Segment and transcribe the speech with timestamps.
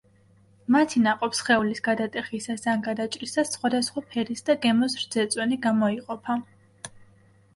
[0.75, 6.39] მათი ნაყოფსხეულის გადატეხისას ან გადაჭრისას სხვადასხვა ფერის და გემოს რძეწვენი გამოიყოფა.